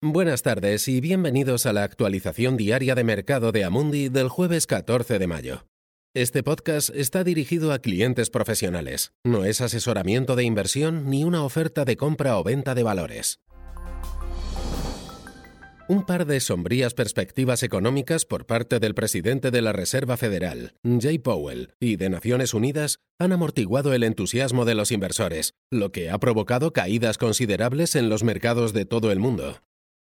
Buenas 0.00 0.42
tardes 0.42 0.86
y 0.86 1.00
bienvenidos 1.00 1.66
a 1.66 1.72
la 1.72 1.82
actualización 1.82 2.56
diaria 2.56 2.94
de 2.94 3.02
mercado 3.02 3.50
de 3.50 3.64
Amundi 3.64 4.08
del 4.08 4.28
jueves 4.28 4.68
14 4.68 5.18
de 5.18 5.26
mayo. 5.26 5.66
Este 6.14 6.44
podcast 6.44 6.90
está 6.94 7.24
dirigido 7.24 7.72
a 7.72 7.80
clientes 7.80 8.30
profesionales, 8.30 9.10
no 9.24 9.44
es 9.44 9.60
asesoramiento 9.60 10.36
de 10.36 10.44
inversión 10.44 11.10
ni 11.10 11.24
una 11.24 11.42
oferta 11.42 11.84
de 11.84 11.96
compra 11.96 12.38
o 12.38 12.44
venta 12.44 12.76
de 12.76 12.84
valores. 12.84 13.40
Un 15.88 16.06
par 16.06 16.26
de 16.26 16.38
sombrías 16.38 16.94
perspectivas 16.94 17.64
económicas 17.64 18.24
por 18.24 18.46
parte 18.46 18.78
del 18.78 18.94
presidente 18.94 19.50
de 19.50 19.62
la 19.62 19.72
Reserva 19.72 20.16
Federal, 20.16 20.74
Jay 21.00 21.18
Powell, 21.18 21.72
y 21.80 21.96
de 21.96 22.08
Naciones 22.08 22.54
Unidas 22.54 23.00
han 23.18 23.32
amortiguado 23.32 23.92
el 23.92 24.04
entusiasmo 24.04 24.64
de 24.64 24.76
los 24.76 24.92
inversores, 24.92 25.54
lo 25.72 25.90
que 25.90 26.08
ha 26.08 26.18
provocado 26.18 26.72
caídas 26.72 27.18
considerables 27.18 27.96
en 27.96 28.08
los 28.08 28.22
mercados 28.22 28.72
de 28.72 28.84
todo 28.84 29.10
el 29.10 29.18
mundo. 29.18 29.58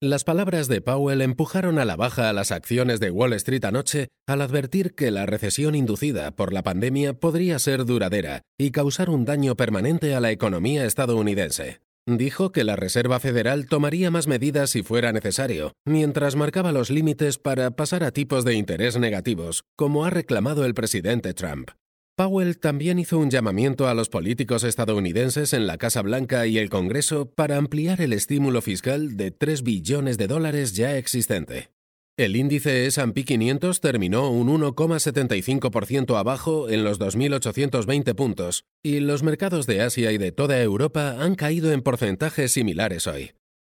Las 0.00 0.22
palabras 0.22 0.68
de 0.68 0.80
Powell 0.80 1.22
empujaron 1.22 1.80
a 1.80 1.84
la 1.84 1.96
baja 1.96 2.28
a 2.28 2.32
las 2.32 2.52
acciones 2.52 3.00
de 3.00 3.10
Wall 3.10 3.32
Street 3.32 3.64
anoche 3.64 4.06
al 4.28 4.42
advertir 4.42 4.94
que 4.94 5.10
la 5.10 5.26
recesión 5.26 5.74
inducida 5.74 6.30
por 6.30 6.52
la 6.52 6.62
pandemia 6.62 7.14
podría 7.14 7.58
ser 7.58 7.84
duradera 7.84 8.42
y 8.56 8.70
causar 8.70 9.10
un 9.10 9.24
daño 9.24 9.56
permanente 9.56 10.14
a 10.14 10.20
la 10.20 10.30
economía 10.30 10.84
estadounidense. 10.84 11.80
Dijo 12.06 12.52
que 12.52 12.62
la 12.62 12.76
Reserva 12.76 13.18
Federal 13.18 13.66
tomaría 13.66 14.12
más 14.12 14.28
medidas 14.28 14.70
si 14.70 14.84
fuera 14.84 15.12
necesario, 15.12 15.72
mientras 15.84 16.36
marcaba 16.36 16.70
los 16.70 16.90
límites 16.90 17.38
para 17.38 17.72
pasar 17.72 18.04
a 18.04 18.12
tipos 18.12 18.44
de 18.44 18.54
interés 18.54 18.96
negativos, 19.00 19.64
como 19.76 20.04
ha 20.04 20.10
reclamado 20.10 20.64
el 20.64 20.74
presidente 20.74 21.34
Trump. 21.34 21.70
Powell 22.18 22.58
también 22.58 22.98
hizo 22.98 23.16
un 23.16 23.30
llamamiento 23.30 23.86
a 23.86 23.94
los 23.94 24.08
políticos 24.08 24.64
estadounidenses 24.64 25.52
en 25.52 25.68
la 25.68 25.78
Casa 25.78 26.02
Blanca 26.02 26.48
y 26.48 26.58
el 26.58 26.68
Congreso 26.68 27.30
para 27.30 27.58
ampliar 27.58 28.00
el 28.00 28.12
estímulo 28.12 28.60
fiscal 28.60 29.16
de 29.16 29.30
3 29.30 29.62
billones 29.62 30.18
de 30.18 30.26
dólares 30.26 30.74
ya 30.74 30.96
existente. 30.96 31.70
El 32.16 32.34
índice 32.34 32.86
S&P 32.86 33.22
500 33.22 33.80
terminó 33.80 34.32
un 34.32 34.48
1,75% 34.48 36.18
abajo 36.18 36.68
en 36.68 36.82
los 36.82 36.98
2.820 36.98 38.16
puntos 38.16 38.64
y 38.82 38.98
los 38.98 39.22
mercados 39.22 39.68
de 39.68 39.82
Asia 39.82 40.10
y 40.10 40.18
de 40.18 40.32
toda 40.32 40.60
Europa 40.60 41.18
han 41.20 41.36
caído 41.36 41.70
en 41.70 41.82
porcentajes 41.82 42.50
similares 42.50 43.06
hoy. 43.06 43.30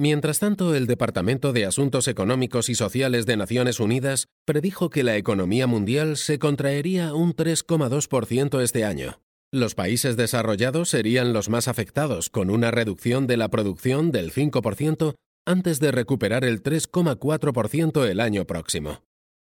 Mientras 0.00 0.38
tanto, 0.38 0.76
el 0.76 0.86
Departamento 0.86 1.52
de 1.52 1.66
Asuntos 1.66 2.06
Económicos 2.06 2.68
y 2.68 2.76
Sociales 2.76 3.26
de 3.26 3.36
Naciones 3.36 3.80
Unidas 3.80 4.28
predijo 4.44 4.90
que 4.90 5.02
la 5.02 5.16
economía 5.16 5.66
mundial 5.66 6.16
se 6.16 6.38
contraería 6.38 7.14
un 7.14 7.34
3,2% 7.34 8.60
este 8.60 8.84
año. 8.84 9.20
Los 9.50 9.74
países 9.74 10.16
desarrollados 10.16 10.88
serían 10.88 11.32
los 11.32 11.48
más 11.48 11.66
afectados, 11.66 12.30
con 12.30 12.48
una 12.48 12.70
reducción 12.70 13.26
de 13.26 13.38
la 13.38 13.48
producción 13.48 14.12
del 14.12 14.32
5% 14.32 15.16
antes 15.44 15.80
de 15.80 15.90
recuperar 15.90 16.44
el 16.44 16.62
3,4% 16.62 18.06
el 18.06 18.20
año 18.20 18.44
próximo. 18.46 19.02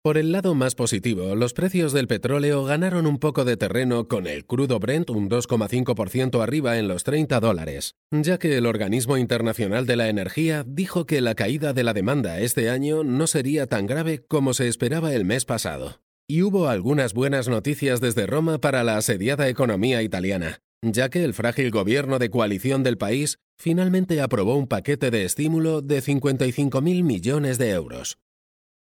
Por 0.05 0.19
el 0.19 0.31
lado 0.31 0.53
más 0.53 0.75
positivo, 0.75 1.33
los 1.33 1.53
precios 1.53 1.91
del 1.91 2.05
petróleo 2.05 2.63
ganaron 2.63 3.07
un 3.07 3.17
poco 3.17 3.43
de 3.43 3.57
terreno 3.57 4.07
con 4.07 4.27
el 4.27 4.45
crudo 4.45 4.77
Brent 4.77 5.09
un 5.09 5.31
2,5% 5.31 6.43
arriba 6.43 6.77
en 6.77 6.87
los 6.87 7.03
30 7.03 7.39
dólares, 7.39 7.95
ya 8.11 8.37
que 8.37 8.55
el 8.55 8.67
Organismo 8.67 9.17
Internacional 9.17 9.87
de 9.87 9.95
la 9.95 10.07
Energía 10.07 10.63
dijo 10.63 11.07
que 11.07 11.21
la 11.21 11.33
caída 11.33 11.73
de 11.73 11.83
la 11.83 11.93
demanda 11.93 12.39
este 12.39 12.69
año 12.69 13.03
no 13.03 13.25
sería 13.25 13.65
tan 13.65 13.87
grave 13.87 14.23
como 14.27 14.53
se 14.53 14.67
esperaba 14.67 15.11
el 15.11 15.25
mes 15.25 15.43
pasado. 15.43 16.01
Y 16.27 16.43
hubo 16.43 16.67
algunas 16.67 17.15
buenas 17.15 17.47
noticias 17.47 17.99
desde 17.99 18.27
Roma 18.27 18.59
para 18.59 18.83
la 18.83 18.97
asediada 18.97 19.49
economía 19.49 20.03
italiana, 20.03 20.59
ya 20.83 21.09
que 21.09 21.23
el 21.23 21.33
frágil 21.33 21.71
gobierno 21.71 22.19
de 22.19 22.29
coalición 22.29 22.83
del 22.83 22.99
país 22.99 23.39
finalmente 23.57 24.21
aprobó 24.21 24.55
un 24.55 24.67
paquete 24.67 25.09
de 25.09 25.25
estímulo 25.25 25.81
de 25.81 26.03
55.000 26.03 27.03
millones 27.03 27.57
de 27.57 27.71
euros. 27.71 28.19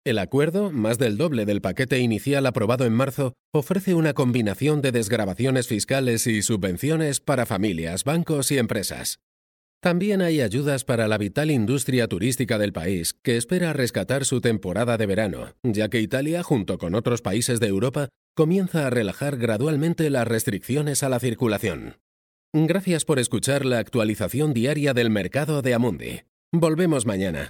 El 0.05 0.19
acuerdo, 0.19 0.69
más 0.69 0.97
del 0.97 1.15
doble 1.15 1.45
del 1.45 1.61
paquete 1.61 1.99
inicial 1.99 2.45
aprobado 2.45 2.85
en 2.85 2.91
marzo, 2.91 3.33
ofrece 3.53 3.93
una 3.93 4.13
combinación 4.13 4.81
de 4.81 4.91
desgrabaciones 4.91 5.67
fiscales 5.67 6.27
y 6.27 6.41
subvenciones 6.41 7.21
para 7.21 7.45
familias, 7.45 8.03
bancos 8.03 8.51
y 8.51 8.57
empresas. 8.57 9.19
También 9.81 10.21
hay 10.21 10.41
ayudas 10.41 10.83
para 10.83 11.07
la 11.07 11.17
vital 11.17 11.51
industria 11.51 12.07
turística 12.07 12.57
del 12.57 12.73
país, 12.73 13.13
que 13.13 13.37
espera 13.37 13.71
rescatar 13.71 14.25
su 14.25 14.41
temporada 14.41 14.97
de 14.97 15.05
verano, 15.05 15.55
ya 15.63 15.87
que 15.87 16.01
Italia, 16.01 16.43
junto 16.43 16.77
con 16.77 16.95
otros 16.95 17.21
países 17.21 17.61
de 17.61 17.67
Europa, 17.67 18.09
comienza 18.35 18.87
a 18.87 18.89
relajar 18.89 19.37
gradualmente 19.37 20.09
las 20.09 20.27
restricciones 20.27 21.03
a 21.03 21.09
la 21.09 21.19
circulación. 21.19 21.97
Gracias 22.53 23.05
por 23.05 23.19
escuchar 23.19 23.65
la 23.65 23.79
actualización 23.79 24.53
diaria 24.53 24.93
del 24.93 25.09
mercado 25.09 25.61
de 25.61 25.73
Amundi. 25.73 26.21
Volvemos 26.51 27.05
mañana. 27.05 27.49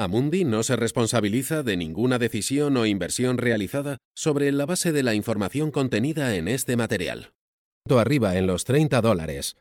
Amundi 0.00 0.44
no 0.44 0.62
se 0.62 0.76
responsabiliza 0.76 1.64
de 1.64 1.76
ninguna 1.76 2.20
decisión 2.20 2.76
o 2.76 2.86
inversión 2.86 3.36
realizada 3.36 3.98
sobre 4.14 4.52
la 4.52 4.64
base 4.64 4.92
de 4.92 5.02
la 5.02 5.14
información 5.14 5.72
contenida 5.72 6.36
en 6.36 6.46
este 6.46 6.76
material. 6.76 7.32
Arriba 7.90 8.36
en 8.36 8.46
los 8.46 8.62
30 8.62 9.00
dólares. 9.00 9.56